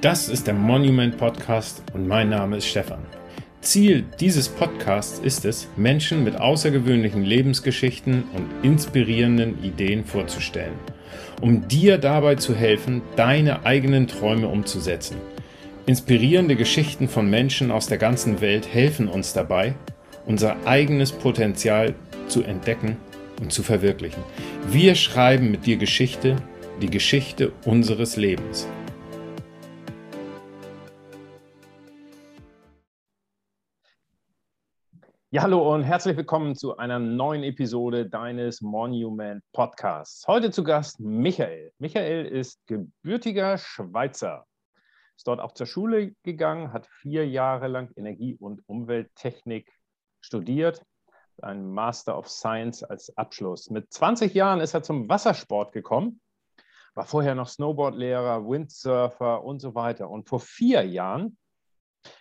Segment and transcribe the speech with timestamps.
[0.00, 3.04] Das ist der Monument Podcast und mein Name ist Stefan.
[3.62, 10.74] Ziel dieses Podcasts ist es, Menschen mit außergewöhnlichen Lebensgeschichten und inspirierenden Ideen vorzustellen,
[11.40, 15.16] um dir dabei zu helfen, deine eigenen Träume umzusetzen.
[15.86, 19.74] Inspirierende Geschichten von Menschen aus der ganzen Welt helfen uns dabei,
[20.26, 21.96] unser eigenes Potenzial
[22.28, 22.98] zu entdecken
[23.40, 24.22] und zu verwirklichen.
[24.70, 26.36] Wir schreiben mit dir Geschichte,
[26.80, 28.68] die Geschichte unseres Lebens.
[35.30, 40.26] Ja, hallo und herzlich willkommen zu einer neuen Episode deines Monument Podcasts.
[40.26, 41.70] Heute zu Gast Michael.
[41.78, 44.46] Michael ist gebürtiger Schweizer,
[45.18, 49.70] ist dort auch zur Schule gegangen, hat vier Jahre lang Energie- und Umwelttechnik
[50.22, 50.82] studiert,
[51.42, 53.68] ein Master of Science als Abschluss.
[53.68, 56.22] Mit 20 Jahren ist er zum Wassersport gekommen,
[56.94, 60.08] war vorher noch Snowboardlehrer, Windsurfer und so weiter.
[60.08, 61.36] Und vor vier Jahren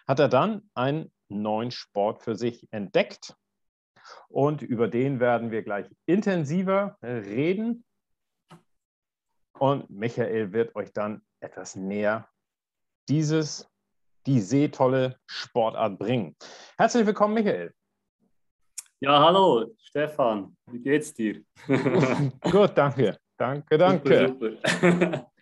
[0.06, 3.36] hat er dann ein neuen Sport für sich entdeckt.
[4.30, 7.84] Und über den werden wir gleich intensiver reden.
[9.60, 12.30] Und Michael wird euch dann etwas näher
[13.10, 13.70] dieses,
[14.26, 16.36] die seetolle Sportart bringen.
[16.78, 17.74] Herzlich willkommen, Michael.
[19.00, 20.56] Ja, hallo, Stefan.
[20.72, 21.44] Wie geht's dir?
[21.68, 23.18] Gut, danke.
[23.38, 24.28] Danke, danke.
[24.30, 25.32] Super, super.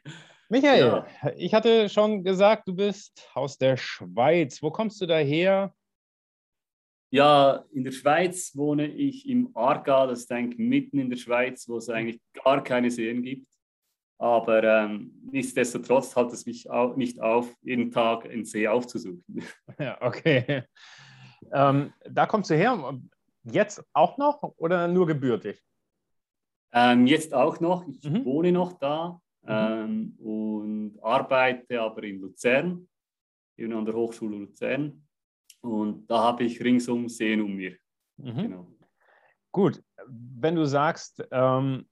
[0.50, 1.08] Michael, ja.
[1.36, 4.62] ich hatte schon gesagt, du bist aus der Schweiz.
[4.62, 5.74] Wo kommst du daher?
[7.12, 11.68] Ja, in der Schweiz wohne ich im Aargau, das ist eigentlich mitten in der Schweiz,
[11.70, 13.48] wo es eigentlich gar keine Seen gibt.
[14.18, 19.24] Aber ähm, nichtsdestotrotz hat es mich auch nicht auf, jeden Tag einen See aufzusuchen.
[19.80, 20.64] Ja, okay.
[21.52, 23.00] Ähm, da kommst du her,
[23.44, 25.62] jetzt auch noch oder nur gebürtig?
[26.74, 27.88] Ähm, jetzt auch noch.
[27.88, 28.26] Ich mhm.
[28.26, 29.22] wohne noch da.
[29.48, 32.88] Ähm, und arbeite aber in Luzern,
[33.58, 35.06] eben an der Hochschule Luzern.
[35.62, 37.76] Und da habe ich ringsum Seen um mir.
[38.18, 38.38] Mhm.
[38.38, 38.68] Genau.
[39.52, 41.88] Gut, wenn du sagst, ähm,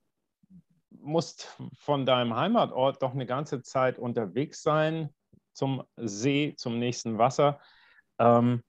[0.89, 5.09] musst von deinem Heimatort doch eine ganze Zeit unterwegs sein
[5.53, 7.59] zum See, zum nächsten Wasser.
[8.19, 8.63] Ähm,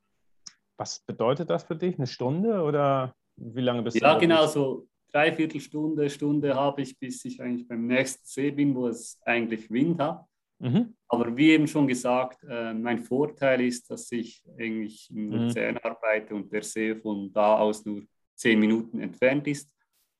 [0.76, 1.96] was bedeutet das für dich?
[1.96, 4.14] Eine Stunde oder wie lange bist ja, du?
[4.14, 8.88] Ja, genau, so dreiviertel Stunde, habe ich, bis ich eigentlich beim nächsten See bin, wo
[8.88, 10.26] es eigentlich Wind hat.
[10.58, 10.94] Mhm.
[11.08, 15.30] Aber wie eben schon gesagt, äh, mein Vorteil ist, dass ich eigentlich in.
[15.30, 15.80] Luzern mhm.
[15.82, 18.02] arbeite und der See von da aus nur
[18.34, 19.70] zehn Minuten entfernt ist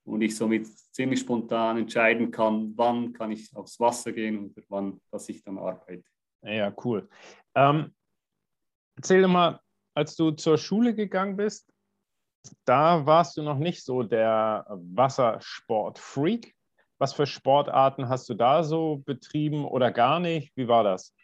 [0.04, 5.00] und ich somit ziemlich spontan entscheiden kann, wann kann ich aufs Wasser gehen oder wann,
[5.10, 6.04] dass ich dann arbeite.
[6.43, 7.09] Ja, cool.
[7.54, 7.93] Ähm,
[8.97, 9.60] erzähl mal,
[9.94, 11.74] als du zur Schule gegangen bist,
[12.65, 16.55] da warst du noch nicht so der Wassersport-Freak.
[16.99, 20.53] Was für Sportarten hast du da so betrieben oder gar nicht?
[20.56, 21.15] Wie war das?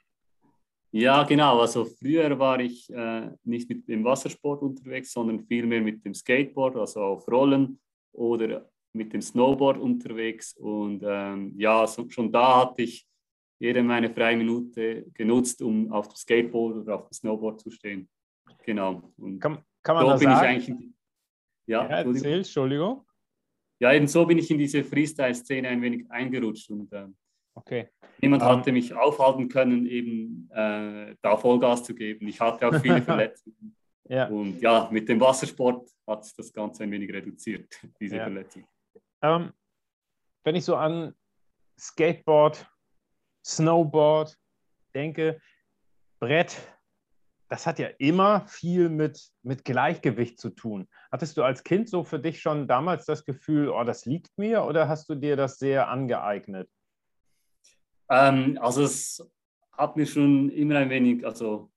[0.93, 1.61] Ja, genau.
[1.61, 6.77] Also früher war ich äh, nicht mit dem Wassersport unterwegs, sondern vielmehr mit dem Skateboard,
[6.77, 7.79] also auf Rollen
[8.13, 10.55] oder mit dem Snowboard unterwegs.
[10.57, 13.07] Und ähm, ja, so, schon da hatte ich
[13.61, 18.09] jede meine freie Minute genutzt, um auf dem Skateboard oder auf dem Snowboard zu stehen.
[18.65, 19.13] Genau.
[19.17, 20.59] Und kann, kann man das bin sagen?
[20.59, 20.91] ich eigentlich.
[21.71, 23.05] Ja, ja erzähl, Entschuldigung
[23.81, 27.07] ja, eben so bin ich in diese Freestyle-Szene ein wenig eingerutscht und äh,
[27.55, 27.89] okay.
[28.21, 28.57] niemand um, ähm.
[28.57, 32.29] hatte mich aufhalten können, eben äh, da Vollgas zu geben.
[32.29, 33.75] Ich hatte auch viele Verletzungen.
[34.05, 34.29] ja.
[34.29, 38.25] Und ja, mit dem Wassersport hat sich das Ganze ein wenig reduziert, diese ja.
[38.25, 38.65] Verletzung.
[39.23, 39.53] Um, ähm,
[40.45, 41.15] wenn ich so an
[41.79, 42.67] Skateboard,
[43.45, 44.37] Snowboard
[44.95, 45.41] denke,
[46.19, 46.57] Brett,
[47.51, 50.87] das hat ja immer viel mit, mit Gleichgewicht zu tun.
[51.11, 54.65] Hattest du als Kind so für dich schon damals das Gefühl, oh, das liegt mir,
[54.65, 56.71] oder hast du dir das sehr angeeignet?
[58.09, 59.29] Ähm, also es
[59.73, 61.73] hat mir schon immer ein wenig also,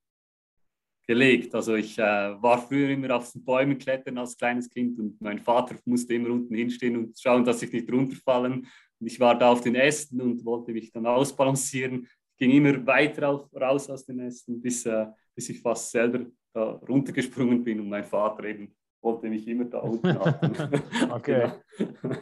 [1.08, 1.56] gelegt.
[1.56, 5.40] Also ich äh, war früher immer auf den Bäumen klettern als kleines Kind und mein
[5.40, 8.68] Vater musste immer unten hinstehen und schauen, dass ich nicht runterfallen.
[9.00, 12.04] Und ich war da auf den Ästen und wollte mich dann ausbalancieren.
[12.04, 16.26] Ich ging immer weiter auf, raus aus den Ästen, bis äh, bis ich fast selber
[16.54, 20.84] da runtergesprungen bin und mein Vater eben wollte mich immer da unten halten.
[21.12, 21.52] okay.
[21.78, 22.18] Genau.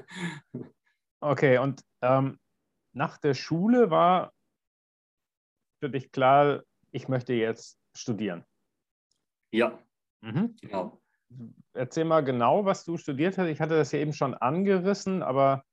[1.20, 2.40] okay, und ähm,
[2.94, 4.34] nach der Schule war
[5.80, 8.44] für dich klar, ich möchte jetzt studieren.
[9.52, 9.78] Ja,
[10.22, 10.56] mhm.
[10.62, 11.02] genau.
[11.74, 13.48] Erzähl mal genau, was du studiert hast.
[13.48, 15.64] Ich hatte das ja eben schon angerissen, aber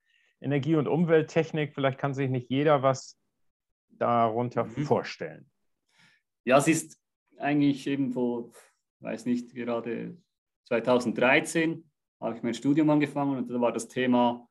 [0.40, 3.18] Energie- und Umwelttechnik, vielleicht kann sich nicht jeder was
[3.88, 4.84] darunter mhm.
[4.84, 5.50] vorstellen.
[6.44, 6.97] Ja, es ist
[7.38, 8.50] eigentlich eben vor,
[9.00, 10.16] weiß nicht, gerade
[10.64, 11.84] 2013
[12.20, 14.48] habe ich mein Studium angefangen und da war das Thema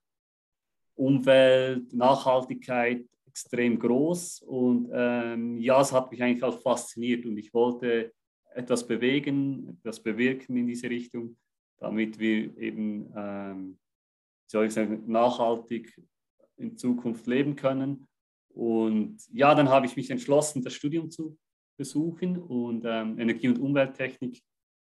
[0.95, 7.54] Umwelt, Nachhaltigkeit extrem groß und ähm, ja, es hat mich eigentlich auch fasziniert und ich
[7.54, 8.13] wollte
[8.56, 11.38] etwas bewegen, etwas bewirken in diese Richtung,
[11.78, 13.78] damit wir eben, ähm,
[14.48, 16.01] soll ich sagen, nachhaltig
[16.57, 18.07] in Zukunft leben können.
[18.50, 21.38] Und ja, dann habe ich mich entschlossen, das Studium zu
[21.77, 24.41] besuchen und ähm, Energie- und Umwelttechnik.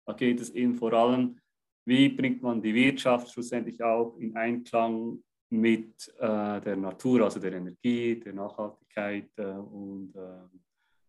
[0.06, 1.38] Da geht es eben vor allem,
[1.84, 7.54] wie bringt man die Wirtschaft schlussendlich auch in Einklang mit äh, der Natur, also der
[7.54, 10.58] Energie, der Nachhaltigkeit äh, und äh,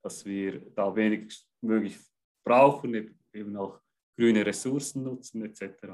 [0.01, 1.97] dass wir da wenig möglich
[2.43, 3.79] brauchen, eben auch
[4.17, 5.93] grüne Ressourcen nutzen etc.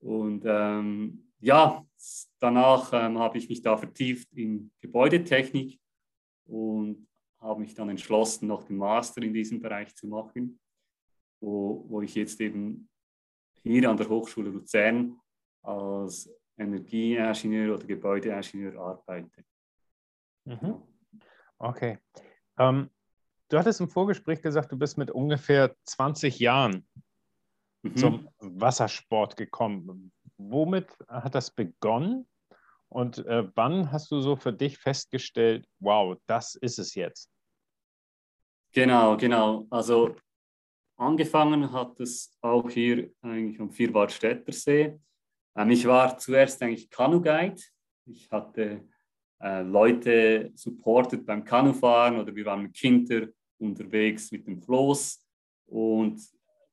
[0.00, 1.84] Und ähm, ja,
[2.38, 5.78] danach ähm, habe ich mich da vertieft in Gebäudetechnik
[6.46, 7.06] und
[7.44, 10.58] habe mich dann entschlossen, noch den Master in diesem Bereich zu machen,
[11.40, 12.88] wo, wo ich jetzt eben
[13.62, 15.20] hier an der Hochschule Luzern
[15.62, 19.44] als Energieingenieur oder Gebäudeingenieur arbeite.
[20.44, 20.82] Mhm.
[21.58, 21.98] Okay.
[22.58, 22.90] Ähm,
[23.48, 26.86] du hattest im Vorgespräch gesagt, du bist mit ungefähr 20 Jahren
[27.82, 27.96] mhm.
[27.96, 30.12] zum Wassersport gekommen.
[30.38, 32.26] Womit hat das begonnen?
[32.88, 37.33] Und äh, wann hast du so für dich festgestellt, wow, das ist es jetzt?
[38.74, 39.68] Genau, genau.
[39.70, 40.16] Also
[40.96, 44.98] angefangen hat es auch hier eigentlich am Vierwaldstätter See.
[45.56, 47.62] Ähm, ich war zuerst eigentlich Kanu-Guide.
[48.06, 48.88] Ich hatte
[49.40, 55.24] äh, Leute supportet beim Kanufahren oder wir waren mit Kindern unterwegs mit dem Floß.
[55.66, 56.20] Und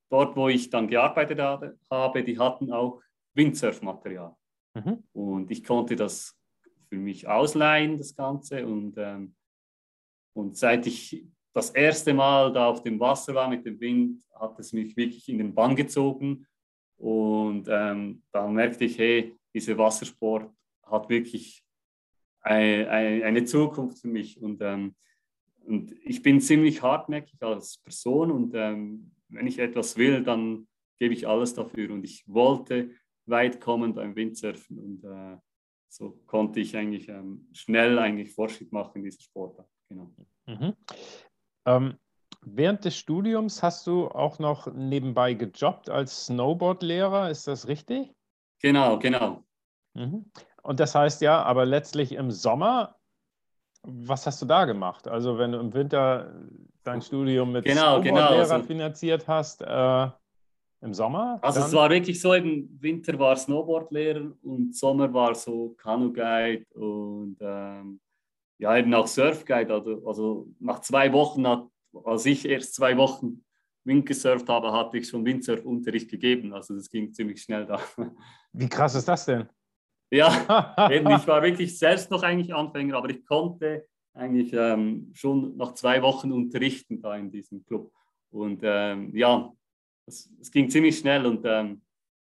[0.09, 3.00] dort, wo ich dann gearbeitet habe, die hatten auch
[3.36, 4.36] Windsurfmaterial.
[4.74, 5.03] Mhm.
[5.13, 6.36] Und ich konnte das
[6.89, 8.65] für mich ausleihen, das Ganze.
[8.65, 9.36] Und, ähm,
[10.33, 14.57] und seit ich das erste Mal da auf dem Wasser war mit dem Wind, hat
[14.59, 16.45] es mich wirklich in den Bann gezogen.
[16.98, 20.51] Und ähm, da merkte ich, hey, dieser Wassersport
[20.83, 21.63] hat wirklich
[22.42, 24.42] eine, eine, Zukunft für mich.
[24.42, 24.95] Und, ähm,
[25.65, 30.68] und ich bin ziemlich hartnäckig als Person und ähm, wenn ich etwas will, dann
[30.98, 31.92] gebe ich alles dafür.
[31.92, 32.92] Und ich wollte
[33.25, 35.38] weit kommen beim Windsurfen und äh,
[35.88, 39.69] so konnte ich eigentlich ähm, schnell eigentlich Fortschritt machen in dieser Sportart.
[39.89, 40.13] Genau.
[40.48, 40.74] Mhm.
[41.65, 41.97] Ähm,
[42.41, 48.13] während des Studiums hast du auch noch nebenbei gejobbt als Snowboardlehrer, ist das richtig?
[48.61, 49.43] Genau, genau.
[49.93, 50.25] Mhm.
[50.63, 52.95] Und das heißt ja, aber letztlich im Sommer,
[53.83, 55.07] was hast du da gemacht?
[55.07, 56.33] Also wenn du im Winter
[56.83, 60.07] dein Studium mit genau, Snowboardlehrer genau, also, finanziert hast, äh,
[60.81, 61.39] im Sommer?
[61.41, 61.67] Also dann?
[61.67, 67.99] es war wirklich so, im Winter war Snowboardlehrer und Sommer war so Kanu-Guide und ähm,
[68.61, 69.73] ja, eben auch Surfguide.
[69.73, 71.67] Also, also nach zwei Wochen, hat,
[72.05, 73.43] als ich erst zwei Wochen
[73.83, 76.53] Wind gesurft habe, hatte ich schon Windsurfunterricht gegeben.
[76.53, 77.81] Also das ging ziemlich schnell da.
[78.53, 79.49] Wie krass ist das denn?
[80.11, 85.57] Ja, eben, ich war wirklich selbst noch eigentlich Anfänger, aber ich konnte eigentlich ähm, schon
[85.57, 87.91] nach zwei Wochen unterrichten da in diesem Club.
[88.29, 89.51] Und ähm, ja,
[90.05, 91.81] es, es, ging ziemlich schnell und ähm,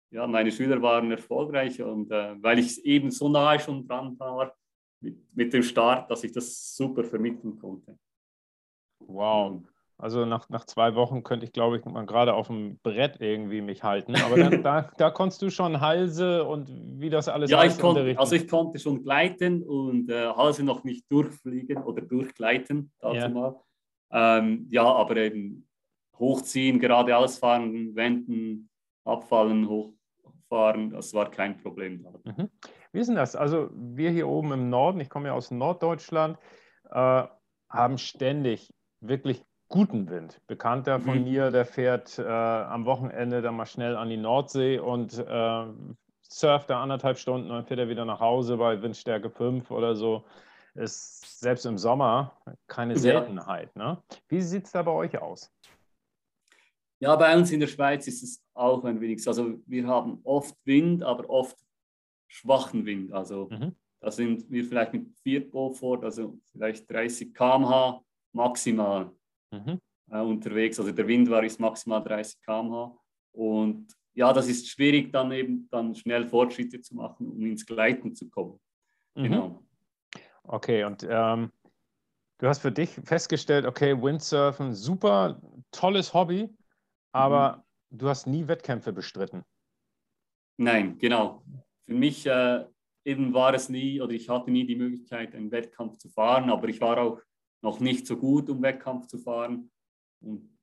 [0.10, 4.56] ja, meine Schüler waren erfolgreich und äh, weil ich eben so nahe schon dran war,
[5.04, 7.98] mit, mit dem Start, dass ich das super vermitteln konnte.
[9.00, 9.62] Wow.
[9.98, 13.62] Also nach, nach zwei Wochen könnte ich, glaube ich, mal gerade auf dem Brett irgendwie
[13.62, 14.16] mich halten.
[14.16, 16.70] Aber dann, da, da konntest du schon Halse und
[17.00, 20.84] wie das alles Ja, ich konnte, also ich konnte schon gleiten und äh, Halse noch
[20.84, 23.30] nicht durchfliegen oder durchgleiten, ja.
[23.30, 23.56] mal.
[24.12, 25.68] Ähm, ja, aber eben
[26.18, 28.70] hochziehen, geradeaus fahren, wenden,
[29.06, 32.06] abfallen, hochfahren, das war kein Problem.
[32.24, 32.50] Mhm.
[32.94, 33.36] Wie ist denn das?
[33.36, 36.38] Also wir hier oben im Norden, ich komme ja aus Norddeutschland,
[36.92, 37.24] äh,
[37.70, 38.72] haben ständig
[39.02, 40.40] wirklich guten Wind.
[40.46, 41.24] Bekannter von mhm.
[41.24, 45.66] mir, der fährt äh, am Wochenende dann mal schnell an die Nordsee und äh,
[46.22, 49.96] surft da anderthalb Stunden und dann fährt er wieder nach Hause bei Windstärke 5 oder
[49.96, 50.24] so.
[50.76, 53.72] Ist selbst im Sommer keine Seltenheit.
[53.76, 53.94] Ja.
[53.94, 54.04] Ne?
[54.28, 55.52] Wie sieht es da bei euch aus?
[57.00, 59.32] Ja, bei uns in der Schweiz ist es auch ein wenig so.
[59.32, 61.58] Also wir haben oft Wind, aber oft
[62.34, 63.14] schwachen Wind.
[63.14, 63.76] Also mhm.
[64.00, 69.12] da sind wir vielleicht mit 4 Beaufort, also vielleicht 30 km/h maximal
[69.52, 69.80] mhm.
[70.10, 70.80] äh, unterwegs.
[70.80, 72.98] Also der Wind war ist maximal 30 km/h.
[73.34, 78.16] Und ja, das ist schwierig, dann eben dann schnell Fortschritte zu machen, um ins Gleiten
[78.16, 78.60] zu kommen.
[79.16, 79.24] Mhm.
[79.24, 79.64] Genau.
[80.44, 81.52] Okay, und ähm,
[82.40, 85.40] du hast für dich festgestellt, okay, Windsurfen, super,
[85.72, 86.50] tolles Hobby,
[87.12, 87.98] aber mhm.
[87.98, 89.44] du hast nie Wettkämpfe bestritten.
[90.58, 91.44] Nein, genau
[91.94, 92.66] für mich äh,
[93.06, 96.68] eben war es nie oder ich hatte nie die Möglichkeit, einen Wettkampf zu fahren, aber
[96.68, 97.22] ich war auch
[97.62, 99.70] noch nicht so gut, um Wettkampf zu fahren.
[100.20, 100.58] Und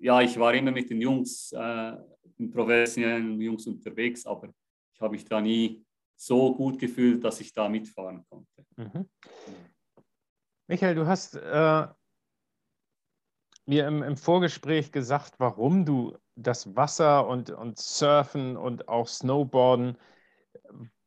[0.00, 1.92] ja, ich war immer mit den Jungs, äh,
[2.36, 4.52] den professionellen Jungs unterwegs, aber
[4.92, 5.84] ich habe mich da nie
[6.16, 8.66] so gut gefühlt, dass ich da mitfahren konnte.
[8.76, 9.08] Mhm.
[10.66, 11.86] Michael, du hast äh,
[13.66, 19.96] mir im, im, Vorgespräch gesagt, warum du das Wasser und, und Surfen und auch Snowboarden,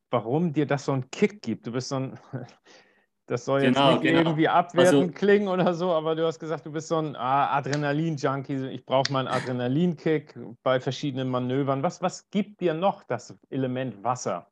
[0.09, 1.67] warum dir das so einen Kick gibt.
[1.67, 2.19] Du bist so ein,
[3.27, 4.19] das soll jetzt genau, nicht genau.
[4.19, 7.57] irgendwie abwertend also, klingen oder so, aber du hast gesagt, du bist so ein ah,
[7.57, 8.67] Adrenalin-Junkie.
[8.69, 11.83] Ich brauche mal einen Adrenalinkick bei verschiedenen Manövern.
[11.83, 14.47] Was, was gibt dir noch das Element Wasser?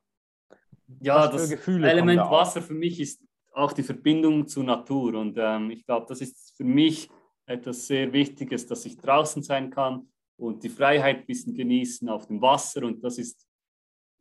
[1.00, 3.22] Ja, das Element Wasser für mich ist
[3.54, 5.16] auch die Verbindung zur Natur.
[5.16, 7.10] Und ähm, ich glaube, das ist für mich
[7.46, 10.08] etwas sehr Wichtiges, dass ich draußen sein kann
[10.38, 12.84] und die Freiheit ein bisschen genießen auf dem Wasser.
[12.84, 13.46] Und das ist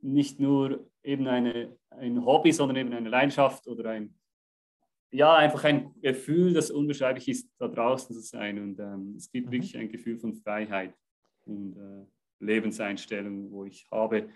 [0.03, 4.15] nicht nur eben eine, ein Hobby, sondern eben eine Leidenschaft oder ein,
[5.11, 8.59] ja, einfach ein Gefühl, das unbeschreiblich ist, da draußen zu sein.
[8.59, 9.53] Und ähm, es gibt mhm.
[9.53, 10.95] wirklich ein Gefühl von Freiheit
[11.45, 12.07] und äh,
[12.45, 14.29] Lebenseinstellung, wo ich habe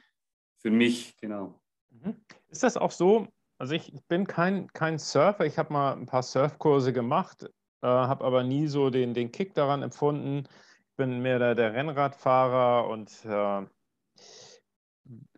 [0.59, 1.61] für mich, genau.
[1.91, 2.17] Mhm.
[2.49, 3.27] Ist das auch so?
[3.59, 5.47] Also ich, ich bin kein, kein Surfer.
[5.47, 7.45] Ich habe mal ein paar Surfkurse gemacht,
[7.83, 10.47] äh, habe aber nie so den, den Kick daran empfunden.
[10.91, 13.67] Ich bin mehr der, der Rennradfahrer und äh,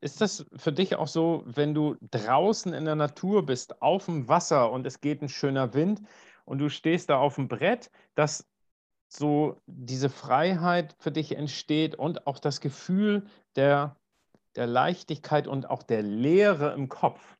[0.00, 4.28] ist das für dich auch so, wenn du draußen in der Natur bist, auf dem
[4.28, 6.02] Wasser und es geht ein schöner Wind
[6.44, 8.48] und du stehst da auf dem Brett, dass
[9.08, 13.96] so diese Freiheit für dich entsteht und auch das Gefühl der,
[14.56, 17.36] der Leichtigkeit und auch der Leere im Kopf?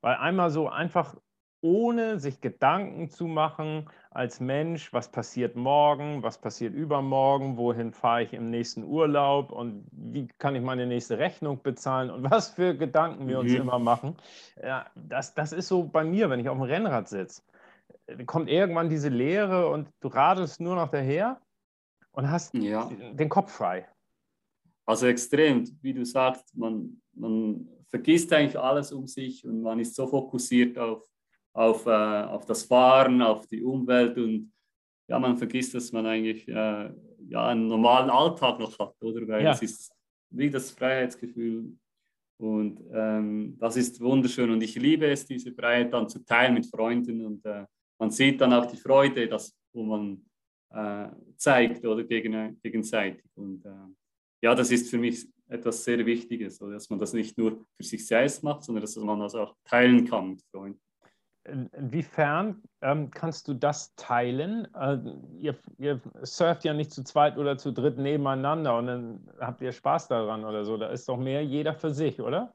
[0.00, 1.16] Weil einmal so einfach
[1.64, 8.22] ohne sich Gedanken zu machen als Mensch, was passiert morgen, was passiert übermorgen, wohin fahre
[8.22, 12.76] ich im nächsten Urlaub und wie kann ich meine nächste Rechnung bezahlen und was für
[12.76, 13.62] Gedanken wir uns mhm.
[13.62, 14.14] immer machen.
[14.62, 17.40] Ja, das, das ist so bei mir, wenn ich auf dem Rennrad sitze.
[18.26, 21.40] Kommt irgendwann diese Leere und du radelst nur noch daher
[22.12, 22.90] und hast ja.
[23.12, 23.88] den Kopf frei.
[24.84, 29.94] Also extrem, wie du sagst, man, man vergisst eigentlich alles um sich und man ist
[29.94, 31.08] so fokussiert auf,
[31.54, 34.52] auf, äh, auf das Fahren, auf die Umwelt und
[35.08, 36.90] ja, man vergisst, dass man eigentlich äh,
[37.28, 39.26] ja, einen normalen Alltag noch hat, oder?
[39.28, 39.52] Weil ja.
[39.52, 39.92] es ist
[40.30, 41.76] wie das Freiheitsgefühl
[42.38, 46.66] und ähm, das ist wunderschön und ich liebe es, diese Freiheit dann zu teilen mit
[46.66, 47.64] Freunden und äh,
[47.98, 50.24] man sieht dann auch die Freude, dass, wo man
[50.70, 53.70] äh, zeigt oder gegen, gegenseitig und äh,
[54.42, 58.04] ja, das ist für mich etwas sehr Wichtiges, dass man das nicht nur für sich
[58.04, 60.80] selbst macht, sondern dass man das auch teilen kann mit Freunden.
[61.44, 64.66] Inwiefern ähm, kannst du das teilen?
[64.74, 64.98] Äh,
[65.38, 69.72] ihr, ihr, surft ja nicht zu zweit oder zu dritt nebeneinander und dann habt ihr
[69.72, 70.76] Spaß daran oder so.
[70.76, 72.54] Da ist doch mehr jeder für sich, oder?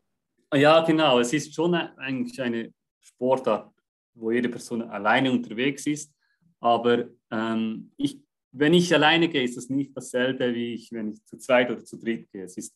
[0.54, 1.20] Ja, genau.
[1.20, 3.72] Es ist schon eigentlich eine Sportart,
[4.16, 6.12] wo jede Person alleine unterwegs ist.
[6.60, 8.20] Aber ähm, ich
[8.52, 11.84] wenn ich alleine gehe, ist das nicht dasselbe, wie ich, wenn ich zu zweit oder
[11.84, 12.44] zu dritt gehe.
[12.44, 12.76] Es ist,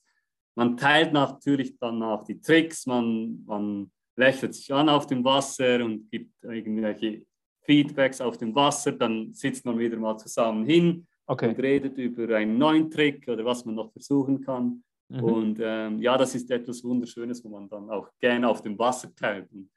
[0.55, 5.83] man teilt natürlich dann auch die Tricks, man, man lächelt sich an auf dem Wasser
[5.83, 7.25] und gibt irgendwelche
[7.61, 11.49] Feedbacks auf dem Wasser, dann sitzt man wieder mal zusammen hin okay.
[11.49, 14.83] und redet über einen neuen Trick oder was man noch versuchen kann.
[15.09, 15.23] Mhm.
[15.23, 19.13] Und ähm, ja, das ist etwas Wunderschönes, wo man dann auch gerne auf dem Wasser
[19.15, 19.51] teilt.
[19.51, 19.69] Und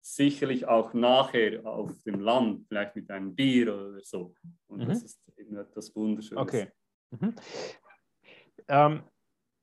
[0.00, 4.34] sicherlich auch nachher auf dem Land, vielleicht mit einem Bier oder so.
[4.66, 4.88] Und mhm.
[4.88, 6.42] das ist eben etwas Wunderschönes.
[6.42, 6.68] Okay.
[7.10, 7.34] Mhm.
[8.68, 9.02] Ähm,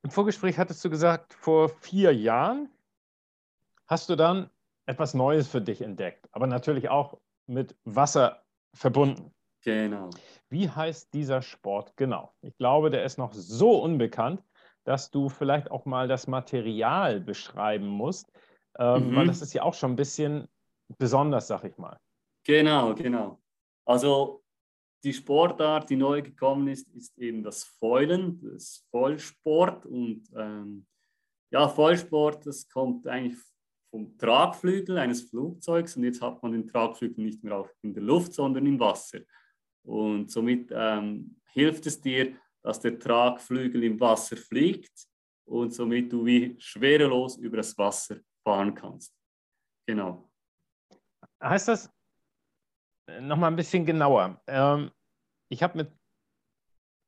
[0.04, 2.70] Im Vorgespräch hattest du gesagt, vor vier Jahren
[3.92, 4.50] hast du dann
[4.86, 8.42] etwas Neues für dich entdeckt, aber natürlich auch mit Wasser
[8.74, 9.34] verbunden.
[9.64, 10.10] Genau.
[10.50, 12.34] Wie heißt dieser Sport genau?
[12.42, 14.42] Ich glaube, der ist noch so unbekannt,
[14.86, 18.32] dass du vielleicht auch mal das Material beschreiben musst,
[18.80, 19.16] ähm, mhm.
[19.18, 20.48] weil das ist ja auch schon ein bisschen
[20.98, 22.00] besonders, sag ich mal.
[22.46, 23.42] Genau, genau.
[23.86, 24.42] Also
[25.04, 29.86] die Sportart, die neu gekommen ist, ist eben das Foilen, das Vollsport.
[29.86, 30.88] Und ähm,
[31.52, 33.38] ja, Vollsport, das kommt eigentlich
[33.92, 38.02] vom Tragflügel eines Flugzeugs und jetzt hat man den Tragflügel nicht mehr auch in der
[38.02, 39.20] Luft, sondern im Wasser.
[39.84, 45.08] Und somit ähm, hilft es dir, dass der Tragflügel im Wasser fliegt
[45.46, 49.14] und somit du wie schwerelos über das Wasser fahren kannst.
[49.88, 50.30] Genau.
[51.44, 51.92] Heißt das
[53.08, 54.42] äh, nochmal ein bisschen genauer?
[54.48, 54.92] Ähm,
[55.50, 55.92] ich habe mir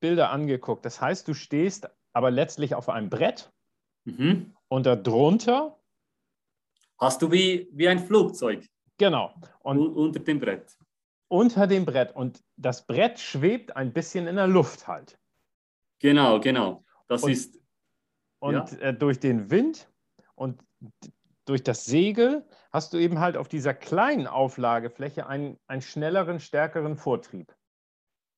[0.02, 0.86] Bilder angeguckt.
[0.86, 3.54] Das heißt, du stehst aber letztlich auf einem Brett
[4.04, 4.54] mhm.
[4.68, 5.80] und darunter
[7.00, 8.68] hast du wie, wie ein Flugzeug.
[8.98, 9.34] Genau.
[9.60, 10.78] Und unter dem Brett.
[11.28, 12.16] Unter dem Brett.
[12.16, 15.20] Und das Brett schwebt ein bisschen in der Luft halt.
[16.00, 16.84] Genau, genau.
[17.08, 17.60] Das und, ist.
[18.40, 18.78] Und ja.
[18.80, 19.90] Äh, durch den Wind
[20.36, 20.62] und
[21.46, 26.98] durch das Segel hast du eben halt auf dieser kleinen Auflagefläche einen, einen schnelleren, stärkeren
[26.98, 27.54] Vortrieb.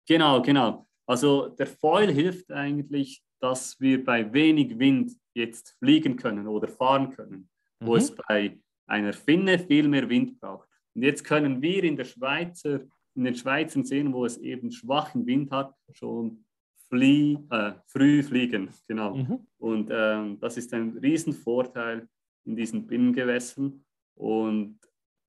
[0.07, 0.87] Genau, genau.
[1.05, 7.11] Also der Foil hilft eigentlich, dass wir bei wenig Wind jetzt fliegen können oder fahren
[7.11, 7.49] können,
[7.85, 7.89] mhm.
[7.89, 10.67] wo es bei einer Finne viel mehr Wind braucht.
[10.93, 12.81] Und jetzt können wir in der Schweizer
[13.15, 16.43] in den Schweizer Seen, wo es eben schwachen Wind hat, schon
[16.89, 18.69] flie äh, früh fliegen.
[18.87, 19.15] Genau.
[19.15, 19.47] Mhm.
[19.57, 22.07] Und ähm, das ist ein Riesenvorteil
[22.45, 23.83] in diesen Binnengewässern.
[24.15, 24.79] Und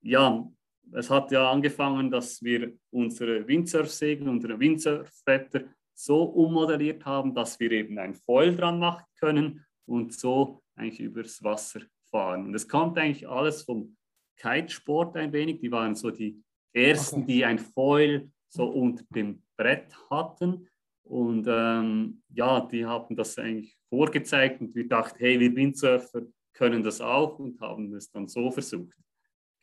[0.01, 0.47] ja,
[0.91, 7.71] es hat ja angefangen, dass wir unsere Windsurfsegel, unsere Windsurfbretter so ummodelliert haben, dass wir
[7.71, 11.81] eben ein Foil dran machen können und so eigentlich übers Wasser
[12.17, 12.47] fahren.
[12.47, 13.95] Und es kommt eigentlich alles vom
[14.37, 15.59] Kitesport ein wenig.
[15.59, 16.43] Die waren so die
[16.73, 17.33] ersten, okay.
[17.33, 20.67] die ein Foil so unter dem Brett hatten.
[21.03, 26.83] Und ähm, ja, die haben das eigentlich vorgezeigt und wir dachten, hey, wir Windsurfer können
[26.83, 28.97] das auch und haben es dann so versucht.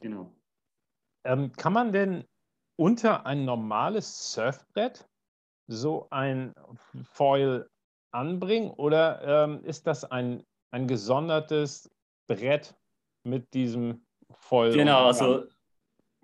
[0.00, 0.32] Genau.
[1.24, 2.24] Ähm, kann man denn
[2.76, 5.06] unter ein normales Surfbrett
[5.66, 6.54] so ein
[7.12, 7.68] Foil
[8.12, 11.90] anbringen oder ähm, ist das ein, ein gesondertes
[12.26, 12.74] Brett
[13.22, 14.72] mit diesem Foil?
[14.74, 15.44] Genau, also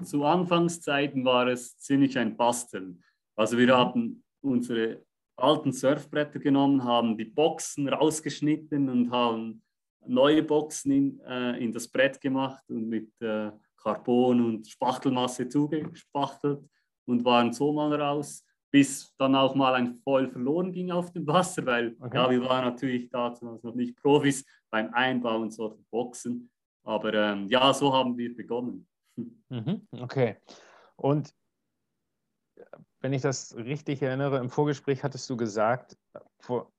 [0.02, 3.02] zu Anfangszeiten war es ziemlich ein Basteln.
[3.36, 5.04] Also wir haben unsere
[5.36, 9.62] alten Surfbretter genommen, haben die Boxen rausgeschnitten und haben
[10.06, 16.60] neue Boxen in, äh, in das Brett gemacht und mit äh, Carbon und Spachtelmasse zugespachtelt
[17.06, 21.26] und waren so mal raus, bis dann auch mal ein Foil verloren ging auf dem
[21.26, 22.16] Wasser, weil okay.
[22.16, 26.50] ja, wir waren natürlich dazu noch nicht Profis beim Einbauen solcher Boxen.
[26.84, 28.86] Aber ähm, ja, so haben wir begonnen.
[29.48, 30.36] Mhm, okay.
[30.96, 31.34] Und
[33.00, 35.96] wenn ich das richtig erinnere, im Vorgespräch hattest du gesagt,
[36.38, 36.72] vor,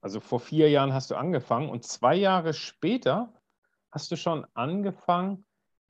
[0.00, 3.32] also vor vier Jahren hast du angefangen und zwei Jahre später
[3.92, 5.44] hast du schon angefangen,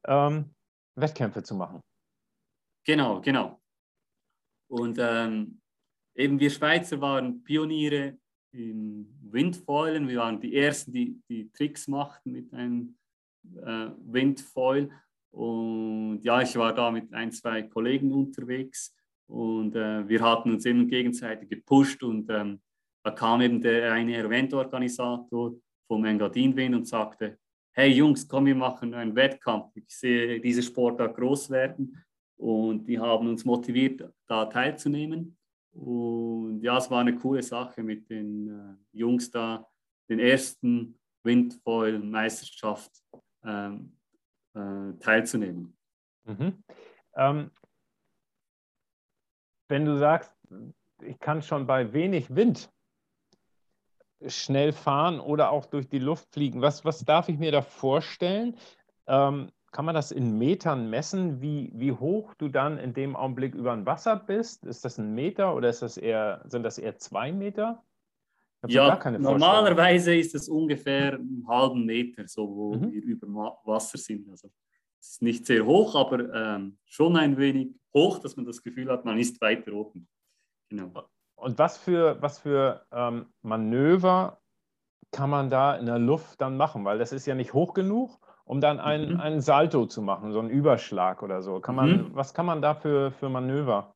[0.07, 0.55] ähm,
[0.97, 1.81] Wettkämpfe zu machen.
[2.85, 3.60] Genau, genau.
[4.71, 5.61] Und ähm,
[6.15, 8.17] eben wir Schweizer waren Pioniere
[8.53, 10.09] im Windfoilen.
[10.09, 12.97] Wir waren die Ersten, die, die Tricks machten mit einem
[13.65, 14.91] äh, Windfoil.
[15.33, 18.95] Und ja, ich war da mit ein, zwei Kollegen unterwegs
[19.29, 22.61] und äh, wir hatten uns eben gegenseitig gepusht und ähm,
[23.05, 25.55] da kam eben der eine Eventorganisator
[25.87, 27.39] vom Engadin Wind und sagte,
[27.73, 29.71] hey Jungs, komm, wir machen einen Wettkampf.
[29.77, 31.97] Ich sehe diese Sportart groß werden
[32.41, 35.37] und die haben uns motiviert, da teilzunehmen.
[35.73, 39.69] Und ja, es war eine coole Sache mit den äh, Jungs da,
[40.09, 42.91] den ersten Windfoil-Meisterschaft
[43.45, 43.95] ähm,
[44.55, 45.77] äh, teilzunehmen.
[46.25, 46.65] Mhm.
[47.15, 47.51] Ähm,
[49.69, 50.35] wenn du sagst,
[51.03, 52.73] ich kann schon bei wenig Wind
[54.27, 58.57] schnell fahren oder auch durch die Luft fliegen, was, was darf ich mir da vorstellen?
[59.07, 63.55] Ähm, kann man das in Metern messen, wie, wie hoch du dann in dem Augenblick
[63.55, 64.67] über dem Wasser bist?
[64.67, 67.83] Ist das ein Meter oder ist das eher, sind das eher zwei Meter?
[68.67, 72.93] Ja, normalerweise ist es ungefähr einen halben Meter, so wo mhm.
[72.93, 74.29] wir über Wasser sind.
[74.29, 74.51] Also
[75.01, 78.91] es ist nicht sehr hoch, aber ähm, schon ein wenig hoch, dass man das Gefühl
[78.91, 80.07] hat, man ist weiter oben.
[80.69, 81.09] Genau.
[81.37, 84.41] Und was für, was für ähm, Manöver
[85.11, 86.85] kann man da in der Luft dann machen?
[86.85, 88.19] Weil das ist ja nicht hoch genug,
[88.51, 89.21] um dann einen, mhm.
[89.21, 91.61] einen Salto zu machen, so einen Überschlag oder so.
[91.61, 92.11] Kann man, mhm.
[92.15, 93.95] Was kann man da für, für Manöver?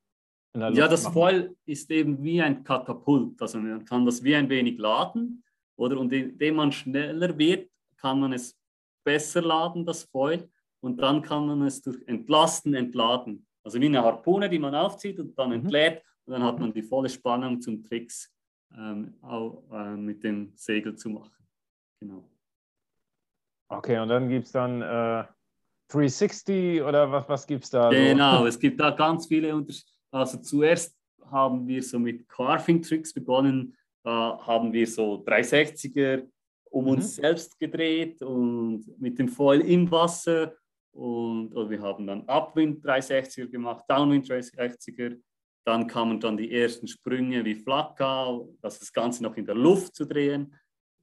[0.56, 1.12] ja, das machen?
[1.12, 3.42] Foil ist eben wie ein Katapult.
[3.42, 5.42] Also man kann das wie ein wenig laden
[5.76, 8.56] oder und indem man schneller wird, kann man es
[9.04, 10.48] besser laden, das Foil,
[10.80, 13.44] und dann kann man es durch Entlasten entladen.
[13.64, 15.54] Also wie eine Harpune, die man aufzieht und dann mhm.
[15.54, 18.32] entlädt und dann hat man die volle Spannung zum Tricks
[18.72, 21.44] ähm, auch, äh, mit dem Segel zu machen.
[21.98, 22.22] Genau.
[23.68, 25.24] Okay, und dann gibt es dann äh,
[25.88, 27.90] 360 oder was, was gibt es da?
[27.90, 28.46] Genau, so?
[28.48, 29.90] es gibt da ganz viele Unterschiede.
[30.10, 30.96] Also zuerst
[31.30, 33.76] haben wir so mit Carving-Tricks begonnen.
[34.04, 36.26] Da haben wir so 360er
[36.70, 36.90] um mhm.
[36.90, 40.54] uns selbst gedreht und mit dem Foil im Wasser.
[40.92, 45.18] Und oder wir haben dann Upwind 360er gemacht, Downwind 360er.
[45.64, 50.04] Dann kamen dann die ersten Sprünge wie Flakka, das Ganze noch in der Luft zu
[50.04, 50.54] drehen.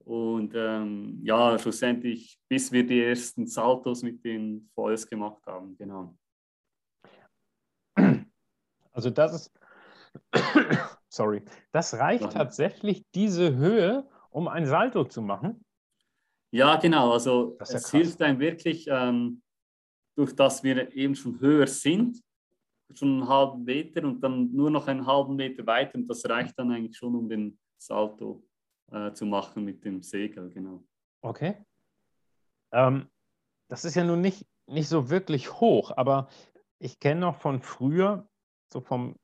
[0.06, 6.18] Und ähm, ja, schlussendlich, bis wir die ersten Saltos mit den Foils gemacht haben, genau.
[8.94, 9.60] Also das ist,
[11.10, 12.34] sorry, das reicht Nein.
[12.34, 15.64] tatsächlich diese Höhe, um ein Salto zu machen?
[16.52, 17.14] Ja, genau.
[17.14, 19.42] Also ja es hilft einem wirklich, ähm,
[20.18, 22.22] durch das wir eben schon höher sind,
[22.94, 26.60] schon einen halben Meter und dann nur noch einen halben Meter weiter und das reicht
[26.60, 28.44] dann eigentlich schon, um den Salto
[28.92, 30.84] äh, zu machen mit dem Segel, genau.
[31.22, 31.58] Okay.
[32.72, 33.10] Ähm,
[33.68, 36.30] das ist ja nun nicht, nicht so wirklich hoch, aber
[36.80, 38.28] ich kenne noch von früher,
[38.72, 39.16] so vom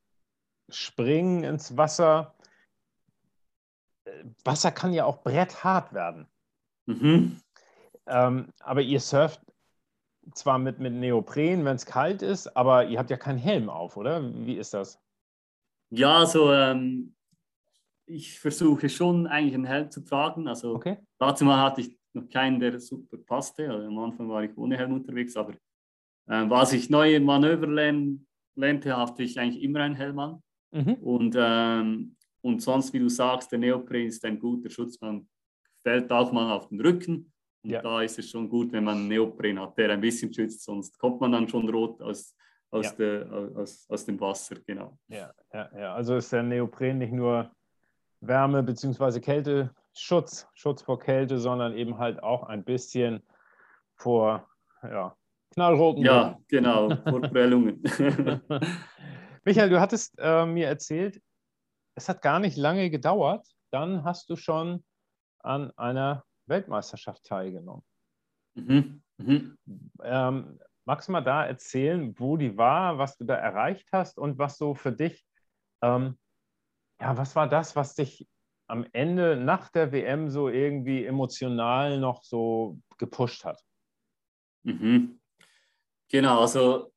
[0.69, 2.35] Springen ins Wasser.
[4.05, 6.27] Äh, Wasser kann ja auch bretthart werden.
[6.85, 7.41] Mhm.
[8.05, 9.41] Ähm, aber ihr surft
[10.33, 13.97] zwar mit, mit Neopren, wenn es kalt ist, aber ihr habt ja keinen Helm auf,
[13.97, 14.21] oder?
[14.45, 15.01] Wie ist das?
[15.89, 17.16] Ja, also ähm,
[18.07, 20.47] ich versuche schon eigentlich einen Helm zu tragen.
[20.47, 20.97] Also okay.
[21.19, 23.69] dazu mal hatte ich noch keinen, der super passte.
[23.69, 25.53] Also am Anfang war ich ohne Helm unterwegs, aber
[26.27, 27.67] äh, was ich neue Manöver
[28.55, 30.41] lernte, hatte ich eigentlich immer einen Helm an.
[30.71, 30.93] Mhm.
[30.95, 34.99] Und, ähm, und sonst, wie du sagst, der Neopren ist ein guter Schutz.
[35.01, 35.27] Man
[35.83, 37.31] fällt auch mal auf den Rücken.
[37.63, 37.81] Und ja.
[37.81, 40.97] da ist es schon gut, wenn man einen Neopren hat, der ein bisschen schützt, sonst
[40.97, 42.35] kommt man dann schon rot aus,
[42.71, 42.91] aus, ja.
[42.93, 44.55] der, aus, aus dem Wasser.
[44.65, 44.97] Genau.
[45.09, 47.51] Ja, ja, ja, also ist der Neopren nicht nur
[48.21, 49.19] Wärme- bzw.
[49.19, 53.23] Kälteschutz, Schutz vor Kälte, sondern eben halt auch ein bisschen
[53.95, 54.47] vor
[54.83, 55.15] ja,
[55.51, 56.03] knallroten.
[56.03, 57.81] Ja, genau, vor Prellungen.
[59.45, 61.21] Michael, du hattest äh, mir erzählt,
[61.95, 64.83] es hat gar nicht lange gedauert, dann hast du schon
[65.39, 67.83] an einer Weltmeisterschaft teilgenommen.
[68.55, 69.01] Mhm.
[69.17, 69.57] Mhm.
[70.03, 74.37] Ähm, magst du mal da erzählen, wo die war, was du da erreicht hast und
[74.37, 75.25] was so für dich
[75.81, 76.17] ähm,
[76.99, 78.27] ja, was war das, was dich
[78.67, 83.61] am Ende nach der WM so irgendwie emotional noch so gepusht hat?
[84.63, 85.19] Mhm.
[86.09, 86.91] Genau, also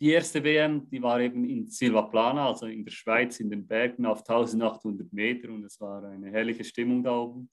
[0.00, 4.06] die erste WM, die war eben in Silvaplana, also in der Schweiz, in den Bergen
[4.06, 7.50] auf 1800 Meter und es war eine herrliche Stimmung da oben.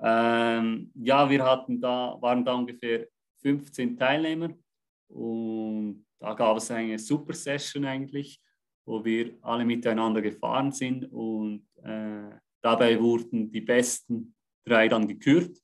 [0.00, 3.06] Ähm, ja, wir hatten da, waren da ungefähr
[3.40, 4.50] 15 Teilnehmer
[5.08, 8.40] und da gab es eine super Session eigentlich
[8.86, 12.30] wo wir alle miteinander gefahren sind und äh,
[12.62, 15.58] dabei wurden die besten drei dann gekürt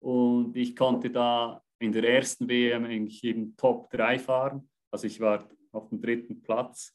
[0.00, 4.68] und ich konnte da in der ersten WM eigentlich eben Top 3 fahren.
[4.90, 6.94] Also ich war auf dem dritten Platz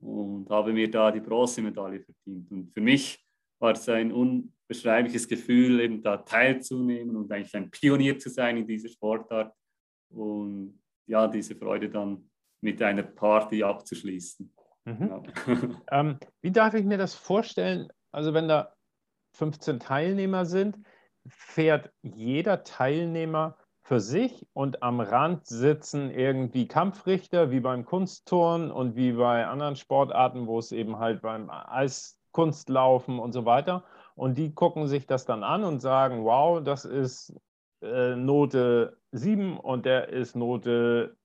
[0.00, 2.50] und habe mir da die Bronzemedaille verdient.
[2.50, 3.22] Und für mich
[3.58, 8.66] war es ein unbeschreibliches Gefühl, eben da teilzunehmen und eigentlich ein Pionier zu sein in
[8.66, 9.54] dieser Sportart
[10.10, 12.30] und ja, diese Freude dann
[12.62, 14.50] mit einer Party abzuschließen.
[14.84, 15.24] Mhm.
[15.90, 17.88] ähm, wie darf ich mir das vorstellen?
[18.12, 18.74] Also wenn da
[19.34, 20.78] 15 Teilnehmer sind,
[21.26, 28.96] fährt jeder Teilnehmer für sich und am Rand sitzen irgendwie Kampfrichter, wie beim Kunstturnen und
[28.96, 33.84] wie bei anderen Sportarten, wo es eben halt beim Eiskunstlaufen und so weiter.
[34.14, 37.34] Und die gucken sich das dann an und sagen, wow, das ist
[37.82, 41.16] äh, Note 7 und der ist Note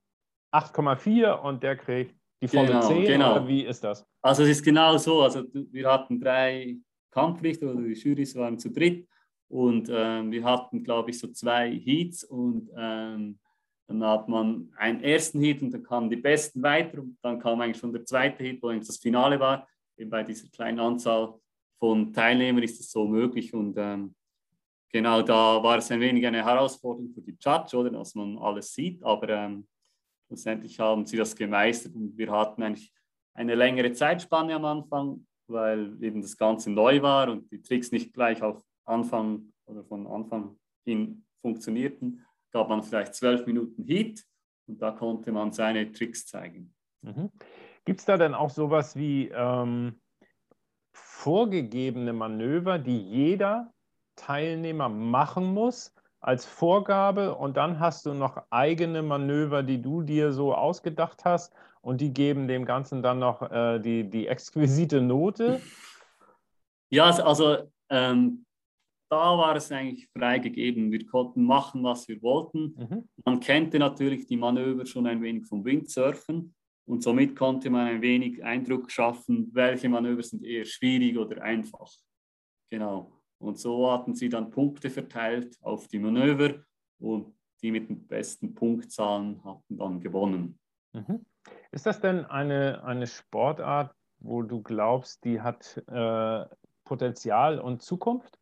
[0.51, 3.31] 8,4 und der kriegt die volle genau, 10 genau.
[3.33, 4.05] oder wie ist das?
[4.21, 5.21] Also es ist genau so.
[5.21, 6.77] Also wir hatten drei
[7.11, 9.07] Kampfrichter oder die Jurys waren zu dritt
[9.49, 13.39] und ähm, wir hatten, glaube ich, so zwei Heats und ähm,
[13.87, 17.59] dann hat man einen ersten Heat und dann kamen die Besten weiter und dann kam
[17.59, 19.67] eigentlich schon der zweite Heat, wo eigentlich das Finale war.
[19.97, 21.33] Eben bei dieser kleinen Anzahl
[21.79, 24.13] von Teilnehmern ist es so möglich und ähm,
[24.91, 28.73] genau da war es ein wenig eine Herausforderung für die Judge, oder, dass man alles
[28.73, 29.67] sieht, aber ähm,
[30.29, 32.93] Schlussendlich haben sie das gemeistert und wir hatten eigentlich
[33.33, 38.13] eine längere Zeitspanne am Anfang, weil eben das Ganze neu war und die Tricks nicht
[38.13, 42.23] gleich auf Anfang oder von Anfang hin funktionierten.
[42.51, 44.23] Gab man vielleicht zwölf Minuten Heat
[44.67, 46.75] und da konnte man seine Tricks zeigen.
[47.01, 47.31] Mhm.
[47.85, 49.99] Gibt es da denn auch sowas wie ähm,
[50.93, 53.73] vorgegebene Manöver, die jeder
[54.15, 55.91] Teilnehmer machen muss?
[56.21, 61.53] Als Vorgabe und dann hast du noch eigene Manöver, die du dir so ausgedacht hast
[61.81, 65.61] und die geben dem Ganzen dann noch äh, die, die exquisite Note?
[66.91, 68.47] Ja, also, ähm,
[69.11, 70.91] da war es eigentlich freigegeben.
[70.91, 72.75] Wir konnten machen, was wir wollten.
[72.77, 73.09] Mhm.
[73.25, 76.55] Man kannte natürlich die Manöver schon ein wenig vom Windsurfen
[76.85, 81.91] und somit konnte man ein wenig Eindruck schaffen, welche Manöver sind eher schwierig oder einfach.
[82.71, 83.18] Genau.
[83.39, 86.55] Und so hatten sie dann Punkte verteilt auf die Manöver
[86.99, 90.59] und die mit den besten Punktzahlen hatten dann gewonnen.
[90.93, 91.25] Mhm.
[91.71, 96.45] Ist das denn eine, eine Sportart, wo du glaubst, die hat äh,
[96.83, 98.37] Potenzial und Zukunft?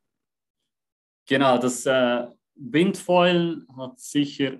[1.28, 4.60] Genau, das äh, Windfoil hat sicher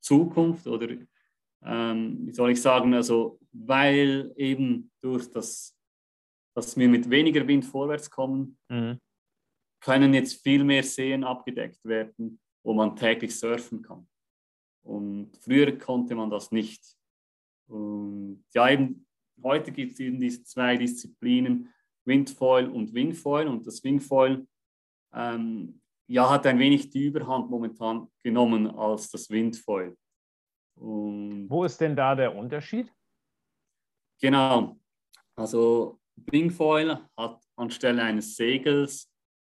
[0.00, 0.88] Zukunft oder
[1.62, 5.76] ähm, wie soll ich sagen, also weil eben durch das,
[6.54, 8.98] dass wir mit weniger Wind vorwärts kommen, mhm
[9.80, 14.06] können jetzt viel mehr Seen abgedeckt werden, wo man täglich surfen kann.
[14.82, 16.96] Und früher konnte man das nicht.
[17.68, 19.06] Und ja, eben
[19.42, 21.72] heute gibt es eben diese zwei Disziplinen,
[22.04, 23.48] Windfoil und Wingfoil.
[23.48, 24.46] Und das Wingfoil
[25.14, 29.96] ähm, ja, hat ein wenig die Überhand momentan genommen als das Windfoil.
[30.76, 32.92] Und Wo ist denn da der Unterschied?
[34.20, 34.78] Genau,
[35.36, 39.10] also Wingfoil hat anstelle eines Segels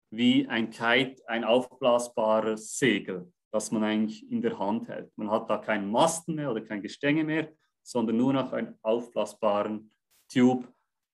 [0.10, 3.32] wie ein Kite ein aufblasbares Segel.
[3.52, 5.12] das man eigentlich in der Hand hält.
[5.18, 9.90] Man hat da keinen Masten mehr oder kein Gestänge mehr, sondern nur noch einen aufblasbaren
[10.32, 10.68] Tube,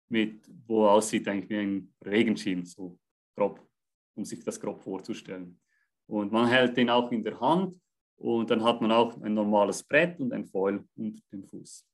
[0.10, 3.00] mit, wo aussieht eigentlich wie ein Regenschirm, so
[3.36, 3.60] grob,
[4.16, 5.60] um sich das grob vorzustellen.
[6.08, 7.80] Und man hält den auch in der Hand
[8.18, 11.88] und dann hat man auch ein normales Brett und ein Foil unter dem Fuß.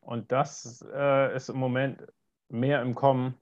[0.00, 2.06] Und das äh, ist im Moment
[2.48, 3.34] mehr im Kommen.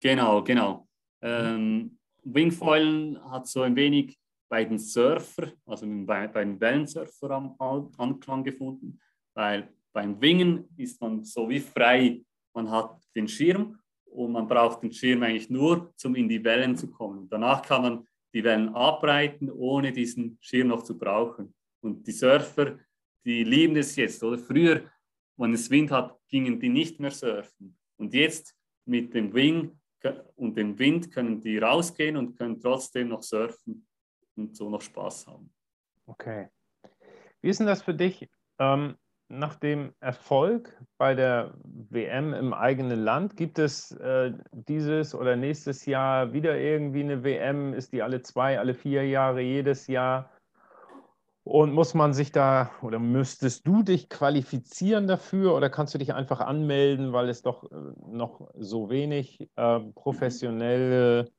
[0.00, 0.86] Genau, genau.
[1.24, 7.56] Ähm, Wingfoilen hat so ein wenig bei den Surfer, also bei, den Wellensurfer am
[7.96, 9.00] Anklang gefunden,
[9.34, 12.20] weil beim Wingen ist man so wie frei.
[12.54, 16.76] Man hat den Schirm und man braucht den Schirm eigentlich nur, um in die Wellen
[16.76, 17.28] zu kommen.
[17.28, 21.54] Danach kann man die Wellen abreiten, ohne diesen Schirm noch zu brauchen.
[21.80, 22.78] Und die Surfer,
[23.24, 24.22] die lieben es jetzt.
[24.22, 24.82] Oder früher,
[25.36, 27.76] wenn es Wind hat, gingen die nicht mehr surfen.
[27.96, 29.72] Und jetzt mit dem Wing
[30.36, 33.86] und dem Wind können die rausgehen und können trotzdem noch surfen
[34.36, 35.52] und so noch Spaß haben.
[36.06, 36.48] Okay.
[37.40, 38.28] Wie ist denn das für dich?
[38.58, 38.96] Ähm,
[39.28, 45.86] nach dem Erfolg bei der WM im eigenen Land, gibt es äh, dieses oder nächstes
[45.86, 47.72] Jahr wieder irgendwie eine WM?
[47.72, 50.30] Ist die alle zwei, alle vier Jahre, jedes Jahr?
[51.44, 56.14] Und muss man sich da oder müsstest du dich qualifizieren dafür oder kannst du dich
[56.14, 57.76] einfach anmelden, weil es doch äh,
[58.08, 61.30] noch so wenig äh, professionelle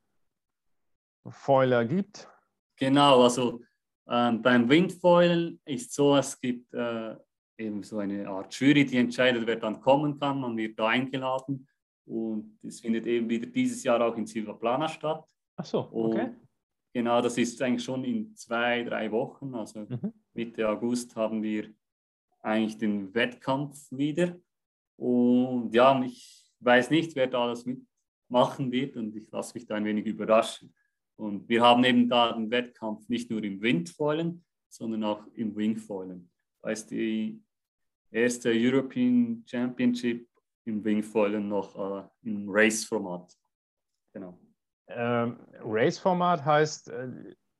[1.28, 2.30] Foiler gibt?
[2.78, 3.62] Genau, also
[4.08, 7.16] ähm, beim Windfoilen ist so, es gibt äh,
[7.58, 10.40] eben so eine Art Jury, die entscheidet, wer dann kommen kann.
[10.40, 11.68] Man wird da eingeladen
[12.06, 15.26] und es findet eben wieder dieses Jahr auch in Silva Plana statt.
[15.56, 16.26] Ach so, okay.
[16.26, 16.45] Und
[16.96, 20.14] genau, das ist eigentlich schon in zwei, drei Wochen, also mhm.
[20.34, 21.70] Mitte August haben wir
[22.42, 24.40] eigentlich den Wettkampf wieder.
[24.96, 29.76] Und ja, ich weiß nicht, wer da das mitmachen wird und ich lasse mich da
[29.76, 30.74] ein wenig überraschen.
[31.18, 36.30] Und wir haben eben da den Wettkampf nicht nur im Windfoilen, sondern auch im Wingfoilen.
[36.62, 37.42] Da ist die
[38.10, 40.28] erste European Championship
[40.64, 43.38] im Wingfoilen noch äh, im Race-Format.
[44.14, 44.40] Genau.
[44.88, 47.08] Ähm, Race-Format heißt, äh,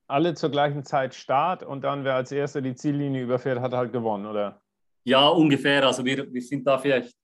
[0.08, 3.92] alle zur gleichen Zeit Start und dann, wer als erster die Ziellinie überfährt, hat halt
[3.92, 4.62] gewonnen, oder?
[5.04, 5.86] Ja, ungefähr.
[5.86, 7.16] Also wir, wir sind da vielleicht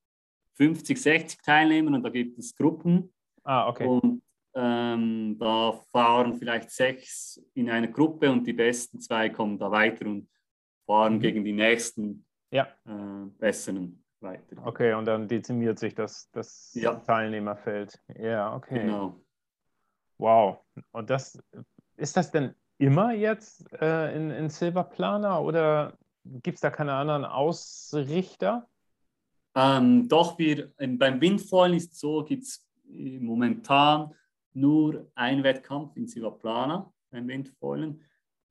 [0.56, 3.12] 50, 60 Teilnehmer und da gibt es Gruppen.
[3.44, 3.86] Ah, okay.
[3.86, 4.22] Und
[4.54, 10.06] ähm, da fahren vielleicht sechs in einer Gruppe und die besten zwei kommen da weiter
[10.06, 10.28] und
[10.86, 11.20] fahren mhm.
[11.20, 12.68] gegen die nächsten ja.
[12.86, 14.56] äh, besseren weiter.
[14.64, 16.94] Okay, und dann dezimiert sich das, das ja.
[16.94, 17.98] Teilnehmerfeld.
[18.18, 18.80] Ja, okay.
[18.80, 19.20] Genau.
[20.18, 20.58] Wow.
[20.92, 21.42] Und das
[21.96, 27.24] ist das denn immer jetzt äh, in, in Silberplaner oder gibt es da keine anderen
[27.24, 28.68] Ausrichter?
[29.54, 34.14] Ähm, doch, wir, beim Windfallen ist so, gibt es momentan
[34.54, 38.02] nur einen Wettkampf in Silvaplana beim Windfallen.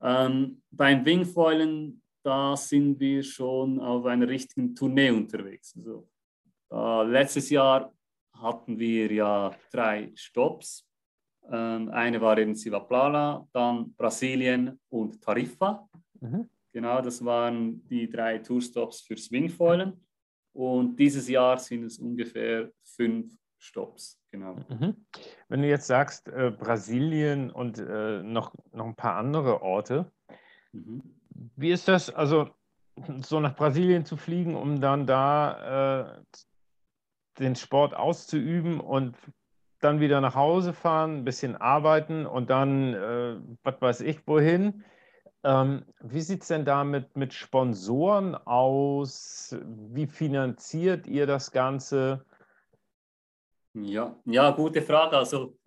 [0.01, 5.75] Ähm, beim Wingfoilen da sind wir schon auf einer richtigen Tournee unterwegs.
[5.75, 6.07] Also,
[6.71, 7.93] äh, letztes Jahr
[8.33, 10.87] hatten wir ja drei Stops.
[11.49, 15.87] Ähm, eine war eben Sivaplana, dann Brasilien und Tarifa.
[16.19, 16.49] Mhm.
[16.73, 20.05] Genau, das waren die drei Tourstops für Swingfoilen.
[20.53, 24.19] Und dieses Jahr sind es ungefähr fünf Stops.
[24.31, 24.55] Genau.
[24.69, 24.95] Mhm.
[25.49, 30.11] Wenn du jetzt sagst, äh, Brasilien und äh, noch, noch ein paar andere Orte,
[30.71, 31.01] mhm.
[31.55, 32.49] Wie ist das, also
[33.21, 36.41] so nach Brasilien zu fliegen, um dann da äh,
[37.39, 39.15] den Sport auszuüben und
[39.81, 44.83] dann wieder nach Hause fahren, ein bisschen arbeiten und dann, äh, was weiß ich, wohin?
[45.43, 49.55] Ähm, wie sieht es denn da mit, Sponsoren aus?
[49.91, 52.25] Wie finanziert ihr das Ganze?
[53.73, 55.17] Ja, ja gute Frage.
[55.17, 55.57] Also,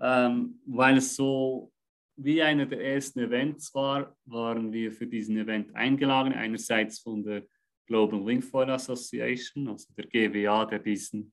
[0.00, 1.72] ähm, weil es so
[2.16, 6.34] wie einer der ersten Events war, waren wir für diesen Event eingeladen.
[6.34, 7.44] Einerseits von der
[7.86, 11.32] Global Wingfoil Association, also der GWA, der diesen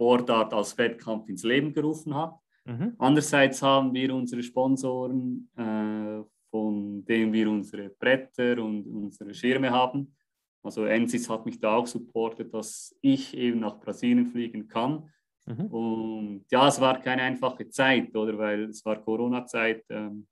[0.00, 2.34] Sportart als Wettkampf ins Leben gerufen hat.
[2.64, 2.94] Mhm.
[2.98, 10.14] Andererseits haben wir unsere Sponsoren, äh, von denen wir unsere Bretter und unsere Schirme haben.
[10.62, 15.10] Also Ensis hat mich da auch supportet, dass ich eben nach Brasilien fliegen kann
[15.46, 15.66] Mhm.
[15.66, 18.36] Und ja, es war keine einfache Zeit, oder?
[18.38, 19.84] Weil es war Corona-Zeit.
[19.90, 20.26] Ähm,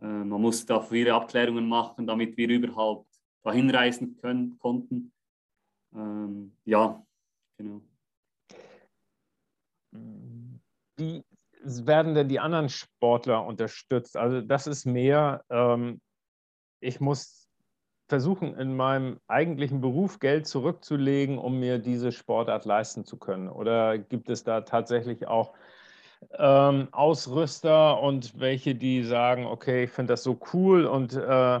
[0.00, 3.08] äh, man musste da viele Abklärungen machen, damit wir überhaupt
[3.42, 5.12] dahin reisen können, konnten.
[5.94, 7.04] Ähm, ja,
[7.56, 7.82] genau.
[9.92, 11.24] Wie
[11.64, 14.16] werden denn die anderen Sportler unterstützt?
[14.16, 16.00] Also das ist mehr, ähm,
[16.80, 17.48] ich muss
[18.08, 23.48] versuchen, in meinem eigentlichen Beruf Geld zurückzulegen, um mir diese Sportart leisten zu können?
[23.48, 25.54] Oder gibt es da tatsächlich auch
[26.38, 31.60] ähm, Ausrüster und welche, die sagen, okay, ich finde das so cool und äh,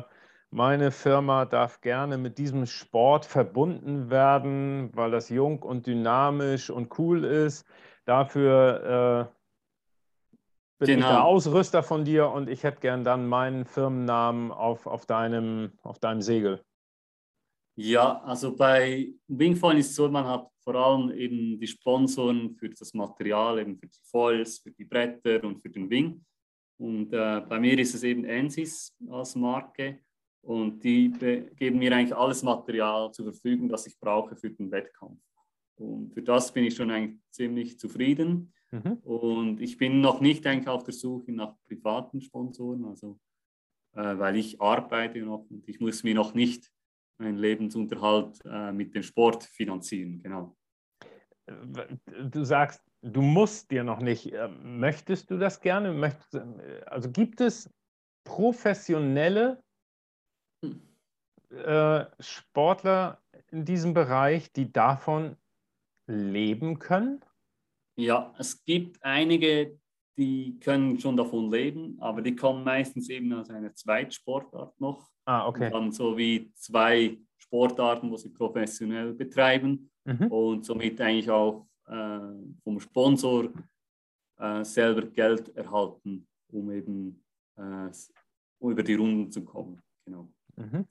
[0.50, 6.98] meine Firma darf gerne mit diesem Sport verbunden werden, weil das jung und dynamisch und
[6.98, 7.66] cool ist.
[8.04, 9.42] Dafür äh,
[10.78, 11.06] bin genau.
[11.06, 15.72] ich der Ausrüster von dir und ich hätte gern dann meinen Firmennamen auf, auf, deinem,
[15.82, 16.64] auf deinem Segel.
[17.76, 22.68] Ja, also bei Wingfoil ist es so, man hat vor allem eben die Sponsoren für
[22.68, 26.24] das Material, eben für die Foils, für die Bretter und für den Wing.
[26.78, 30.00] Und äh, bei mir ist es eben Ansys als Marke
[30.42, 31.10] und die
[31.56, 35.20] geben mir eigentlich alles Material zur Verfügung, das ich brauche für den Wettkampf.
[35.82, 38.52] Und für das bin ich schon eigentlich ziemlich zufrieden.
[38.70, 38.98] Mhm.
[39.04, 43.18] Und ich bin noch nicht eigentlich auf der Suche nach privaten Sponsoren, also
[43.94, 46.72] äh, weil ich arbeite noch und ich muss mir noch nicht
[47.18, 50.56] meinen Lebensunterhalt äh, mit dem Sport finanzieren, genau.
[51.46, 54.32] Du sagst, du musst dir noch nicht.
[54.32, 55.92] Äh, möchtest du das gerne?
[55.92, 56.34] Möchtest,
[56.86, 57.68] also gibt es
[58.24, 59.62] professionelle
[60.64, 60.80] hm.
[61.50, 65.36] äh, Sportler in diesem Bereich, die davon
[66.06, 67.20] leben können?
[67.96, 69.78] Ja, es gibt einige,
[70.16, 75.10] die können schon davon leben, aber die kommen meistens eben aus einer Zweitsportart noch.
[75.24, 75.66] Ah, okay.
[75.66, 80.26] Und dann so wie zwei Sportarten, wo sie professionell betreiben mhm.
[80.28, 82.18] und somit eigentlich auch äh,
[82.64, 83.50] vom Sponsor
[84.38, 87.24] äh, selber Geld erhalten, um eben
[87.56, 87.90] äh,
[88.60, 89.80] über die Runden zu kommen.
[90.04, 90.28] Genau.
[90.56, 90.86] Mhm.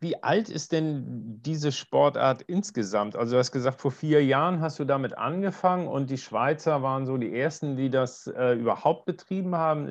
[0.00, 3.16] Wie alt ist denn diese Sportart insgesamt?
[3.16, 7.06] Also du hast gesagt, vor vier Jahren hast du damit angefangen und die Schweizer waren
[7.06, 9.86] so die Ersten, die das äh, überhaupt betrieben haben.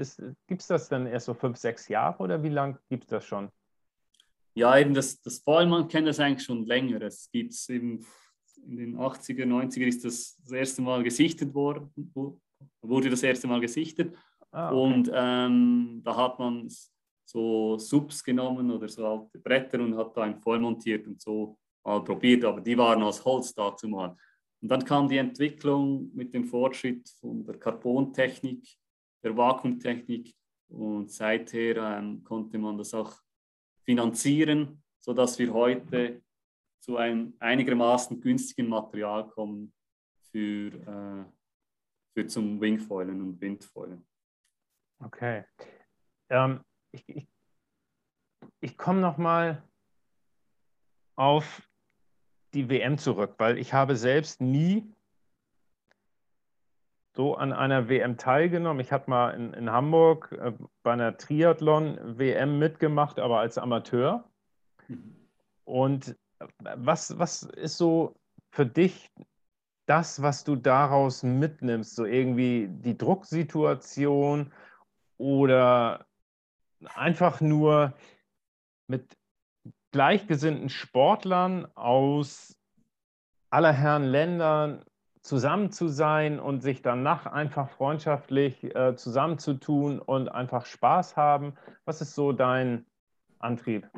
[0.48, 3.26] Gibt es das dann erst so fünf, sechs Jahre oder wie lange gibt es das
[3.26, 3.50] schon?
[4.54, 7.02] Ja, eben das, das Ballmann kennt das eigentlich schon länger.
[7.02, 8.06] Es gibt es eben
[8.66, 11.92] in den 80er, 90er ist das das erste Mal gesichtet worden,
[12.82, 14.16] wurde das erste Mal gesichtet.
[14.52, 14.76] Ah, okay.
[14.76, 16.70] Und ähm, da hat man
[17.26, 21.58] so Subs genommen oder so alte Bretter und hat da ein voll montiert und so
[21.84, 24.16] mal probiert, aber die waren aus Holz dazu mal.
[24.62, 28.66] Und dann kam die Entwicklung mit dem Fortschritt von der Carbontechnik,
[29.24, 30.34] der Vakuumtechnik
[30.70, 33.14] und seither ähm, konnte man das auch
[33.84, 36.22] finanzieren, sodass wir heute
[36.80, 39.74] zu einem einigermaßen günstigen Material kommen
[40.32, 41.26] für, äh,
[42.14, 44.08] für zum Wingfoilen und Windfoilen.
[45.00, 45.46] Okay.
[46.30, 46.62] Ähm,
[46.96, 47.28] ich, ich,
[48.62, 49.64] ich komme nochmal
[51.16, 51.62] auf
[52.54, 54.92] die WM zurück, weil ich habe selbst nie
[57.16, 58.82] so an einer WM teilgenommen.
[58.82, 60.52] Ich habe mal in, in Hamburg äh,
[60.84, 64.30] bei einer Triathlon-WM mitgemacht, aber als Amateur.
[65.64, 66.16] Und
[66.60, 68.16] was, was ist so
[68.52, 69.12] für dich
[69.86, 71.96] das, was du daraus mitnimmst?
[71.96, 74.52] So irgendwie die Drucksituation
[75.18, 76.06] oder
[76.94, 77.94] einfach nur
[78.88, 79.18] mit
[79.92, 82.58] gleichgesinnten Sportlern aus
[83.50, 84.84] aller Herren Ländern
[85.22, 91.56] zusammen zu sein und sich danach einfach freundschaftlich äh, zusammenzutun und einfach Spaß haben.
[91.86, 92.86] Was ist so dein
[93.40, 93.90] Antrieb?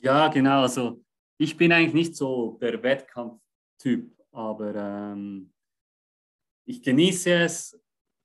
[0.00, 0.62] Ja, genau.
[0.62, 1.04] Also
[1.38, 5.52] ich bin eigentlich nicht so der Wettkampftyp, aber ähm,
[6.64, 7.80] ich genieße es,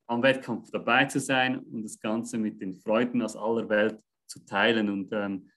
[0.10, 4.44] am Wettkampf dabei zu sein und das Ganze mit den Freunden aus aller Welt zu
[4.44, 4.90] teilen.
[4.90, 5.50] Und ähm,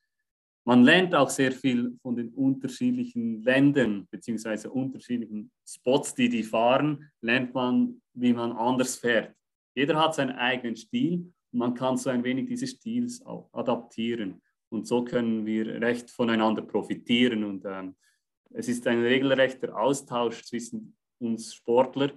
[0.65, 7.11] man lernt auch sehr viel von den unterschiedlichen Ländern beziehungsweise unterschiedlichen Spots, die die fahren,
[7.23, 9.35] lernt man, wie man anders fährt.
[9.75, 14.43] Jeder hat seinen eigenen Stil und man kann so ein wenig diese Stils auch adaptieren.
[14.69, 17.45] Und so können wir recht voneinander profitieren.
[17.45, 17.97] Und ähm,
[18.51, 22.13] es ist ein regelrechter Austausch zwischen uns Sportler.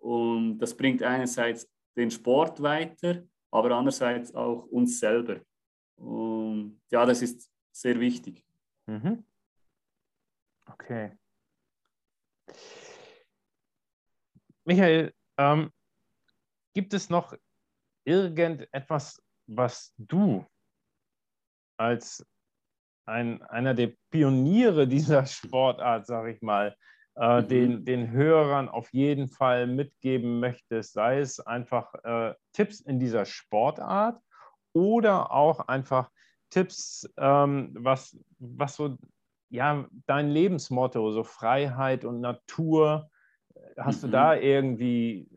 [0.00, 5.40] Und das bringt einerseits den Sport weiter, aber andererseits auch uns selber.
[5.96, 8.44] Und ja, das ist sehr wichtig.
[8.86, 9.24] Mhm.
[10.66, 11.16] Okay.
[14.64, 15.70] Michael, ähm,
[16.74, 17.34] gibt es noch
[18.04, 20.44] irgendetwas, was du
[21.76, 22.26] als
[23.06, 26.76] ein, einer der Pioniere dieser Sportart, sage ich mal,
[27.16, 27.48] äh, mhm.
[27.48, 33.24] den, den Hörern auf jeden Fall mitgeben möchtest, sei es einfach äh, Tipps in dieser
[33.24, 34.20] Sportart
[34.72, 36.10] oder auch einfach
[36.50, 38.96] Tipps, ähm, was, was so
[39.50, 43.08] ja, dein Lebensmotto, so Freiheit und Natur,
[43.78, 44.06] hast mhm.
[44.06, 45.28] du da irgendwie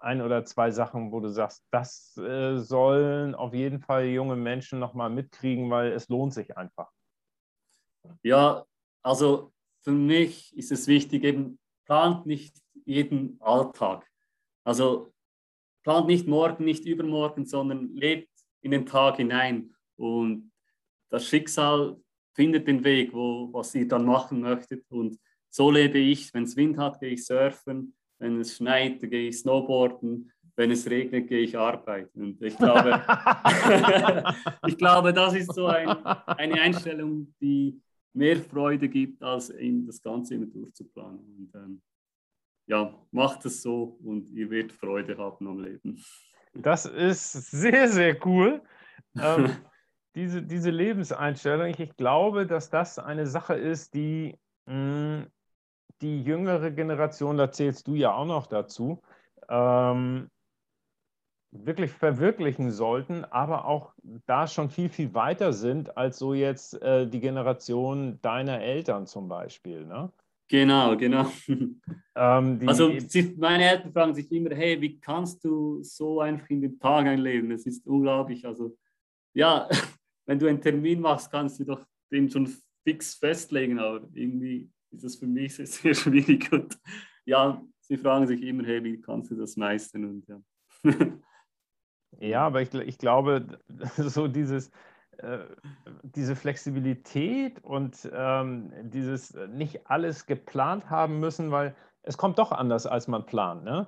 [0.00, 4.78] ein oder zwei Sachen, wo du sagst, das äh, sollen auf jeden Fall junge Menschen
[4.78, 6.90] nochmal mitkriegen, weil es lohnt sich einfach?
[8.22, 8.64] Ja,
[9.02, 9.52] also
[9.82, 14.06] für mich ist es wichtig, eben plant nicht jeden Alltag.
[14.64, 15.12] Also
[15.82, 18.30] plant nicht morgen, nicht übermorgen, sondern lebt
[18.62, 19.74] in den Tag hinein.
[19.96, 20.52] Und
[21.08, 21.96] das Schicksal
[22.34, 24.84] findet den Weg, wo, was ihr dann machen möchtet.
[24.90, 25.18] Und
[25.48, 26.32] so lebe ich.
[26.32, 27.94] Wenn es Wind hat, gehe ich surfen.
[28.18, 30.30] Wenn es schneit, gehe ich snowboarden.
[30.56, 32.22] Wenn es regnet, gehe ich arbeiten.
[32.22, 33.02] Und ich glaube,
[34.66, 37.80] ich glaube das ist so ein, eine Einstellung, die
[38.12, 41.20] mehr Freude gibt, als in das Ganze immer durchzuplanen.
[41.20, 41.82] Und, ähm,
[42.66, 46.02] ja, macht es so und ihr werdet Freude haben am Leben.
[46.54, 48.62] Das ist sehr, sehr cool.
[49.20, 49.50] ähm,
[50.14, 54.36] diese, diese Lebenseinstellung, ich glaube, dass das eine Sache ist, die
[54.66, 55.26] mh, mm,
[56.00, 59.02] die jüngere Generation, da zählst du ja auch noch dazu,
[59.48, 60.30] ähm,
[61.52, 63.92] wirklich verwirklichen sollten, aber auch
[64.26, 69.28] da schon viel, viel weiter sind als so jetzt äh, die Generation deiner Eltern zum
[69.28, 69.84] Beispiel.
[69.84, 70.12] Ne?
[70.48, 71.30] Genau, genau.
[72.16, 76.60] Ähm, also sie, meine Eltern fragen sich immer, hey, wie kannst du so einfach in
[76.60, 77.50] den Tag einleben?
[77.50, 78.44] Das ist unglaublich.
[78.44, 78.76] Also
[79.32, 79.68] ja,
[80.26, 82.48] wenn du einen Termin machst, kannst du doch den schon
[82.84, 86.52] fix festlegen, aber irgendwie ist das für mich sehr, sehr schwierig.
[86.52, 86.78] Und
[87.24, 90.04] ja, sie fragen sich immer, hey, wie kannst du das meistern?
[90.04, 90.40] Und ja.
[92.20, 93.58] Ja, aber ich, ich glaube,
[93.96, 94.70] so dieses,
[95.18, 95.38] äh,
[96.02, 102.86] diese Flexibilität und ähm, dieses nicht alles geplant haben müssen, weil es kommt doch anders,
[102.86, 103.86] als man plant, ne?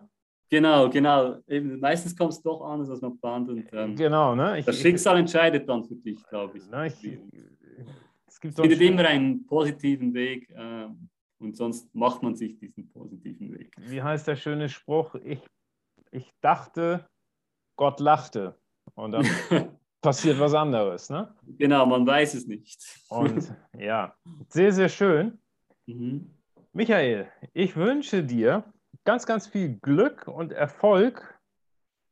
[0.50, 1.38] Genau, genau.
[1.46, 3.48] Eben, meistens kommt es doch anders, als man plant.
[3.48, 4.58] Und, ähm, genau, ne?
[4.58, 6.68] Ich, das Schicksal ich, entscheidet dann für dich, glaube ich.
[6.68, 7.18] Ne, ich
[8.26, 10.88] es gibt findet immer einen positiven Weg äh,
[11.38, 13.72] und sonst macht man sich diesen positiven Weg.
[13.78, 15.14] Wie heißt der schöne Spruch?
[15.16, 15.40] Ich,
[16.10, 17.06] ich dachte,
[17.82, 18.54] Gott lachte.
[18.94, 19.26] Und dann
[20.00, 21.10] passiert was anderes.
[21.10, 21.34] Ne?
[21.58, 22.80] Genau, man weiß es nicht.
[23.08, 24.14] Und ja,
[24.48, 25.40] sehr, sehr schön.
[25.86, 26.30] Mhm.
[26.72, 28.62] Michael, ich wünsche dir
[29.02, 31.40] ganz, ganz viel Glück und Erfolg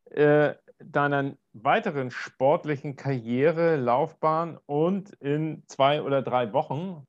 [0.07, 7.07] äh, deiner weiteren sportlichen Karriere, Laufbahn und in zwei oder drei Wochen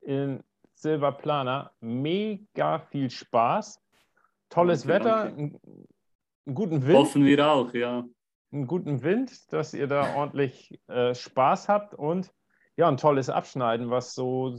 [0.00, 0.42] in
[0.72, 3.78] Silberplaner mega viel Spaß,
[4.48, 5.60] tolles danke, Wetter, danke
[6.46, 6.98] einen guten Wind.
[6.98, 8.04] Hoffen wir auch, ja.
[8.52, 12.32] Einen guten Wind, dass ihr da ordentlich äh, Spaß habt und
[12.76, 14.58] ja, ein tolles Abschneiden, was so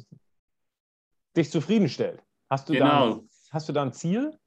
[1.36, 2.24] dich zufriedenstellt.
[2.50, 3.16] Hast du, genau.
[3.16, 3.22] da,
[3.52, 4.38] hast du da ein Ziel?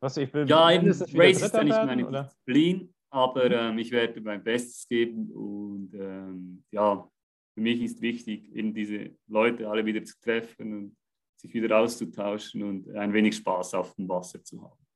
[0.00, 2.22] Was ich will, ja, eben Race ist ja nicht meine oder?
[2.24, 3.72] Disziplin, aber mhm.
[3.72, 7.08] ähm, ich werde mein Bestes geben und ähm, ja,
[7.54, 10.96] für mich ist wichtig, eben diese Leute alle wieder zu treffen und
[11.36, 14.86] sich wieder auszutauschen und ein wenig Spaß auf dem Wasser zu haben.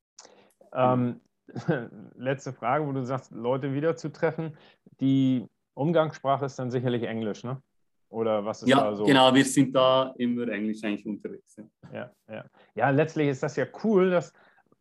[0.72, 1.20] Ähm,
[2.16, 4.56] letzte Frage, wo du sagst, Leute wiederzutreffen.
[5.00, 7.62] Die Umgangssprache ist dann sicherlich Englisch, ne?
[8.08, 9.04] Oder was ist ja, da so?
[9.04, 11.56] Genau, wir sind da immer Englisch eigentlich unterwegs.
[11.56, 11.64] Ja.
[11.92, 12.44] ja, ja.
[12.74, 14.34] ja, letztlich ist das ja cool, dass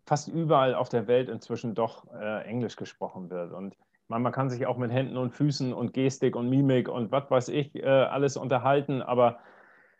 [0.05, 3.53] fast überall auf der Welt inzwischen doch äh, Englisch gesprochen wird.
[3.53, 3.77] Und
[4.09, 7.31] man, man kann sich auch mit Händen und Füßen und Gestik und Mimik und was
[7.31, 9.39] weiß ich äh, alles unterhalten, aber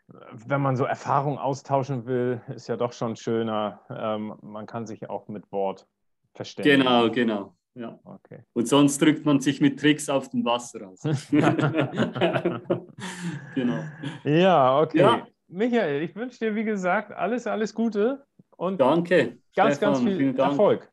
[0.08, 3.80] äh, wenn man so Erfahrungen austauschen will, ist ja doch schon schöner.
[3.88, 5.86] Ähm, man kann sich auch mit Wort
[6.34, 6.80] verständigen.
[6.80, 7.56] Genau, genau.
[7.74, 7.98] Ja.
[8.04, 8.44] Okay.
[8.52, 11.02] Und sonst drückt man sich mit Tricks auf dem Wasser aus.
[13.54, 13.84] genau.
[14.24, 14.98] Ja, okay.
[14.98, 15.26] Ja.
[15.48, 18.24] Michael, ich wünsche dir, wie gesagt, alles, alles Gute
[18.56, 20.90] und Danke, ganz, Stefan, ganz viel Erfolg.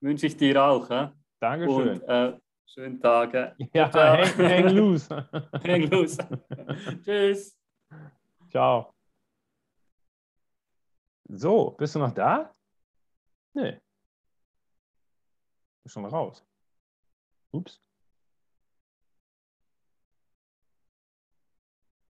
[0.00, 0.88] Wünsche ich dir auch.
[0.90, 1.12] Ja?
[1.40, 2.00] Dankeschön.
[2.00, 3.34] Und, äh, schönen Tag.
[3.34, 3.52] Äh.
[3.74, 5.28] Ja, hang, hang loose.
[5.66, 6.18] hang loose.
[7.04, 7.56] Tschüss.
[8.50, 8.92] Ciao.
[11.28, 12.52] So, bist du noch da?
[13.54, 13.80] Nee.
[15.90, 16.44] Schon raus.
[17.52, 17.80] Ups.